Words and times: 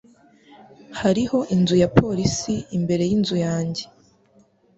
Hariho 1.01 1.37
inzu 1.55 1.75
yiposita 1.81 2.55
imbere 2.77 3.03
yinzu 3.09 3.35
yanjye. 3.45 3.83